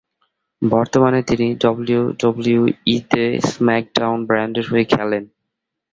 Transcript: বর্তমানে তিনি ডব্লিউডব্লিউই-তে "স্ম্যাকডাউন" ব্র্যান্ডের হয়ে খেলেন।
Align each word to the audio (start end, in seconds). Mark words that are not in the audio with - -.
বর্তমানে 0.61 1.19
তিনি 1.23 1.47
ডব্লিউডব্লিউই-তে 1.63 3.23
"স্ম্যাকডাউন" 3.49 4.17
ব্র্যান্ডের 4.25 4.65
হয়ে 4.71 4.85
খেলেন। 4.93 5.23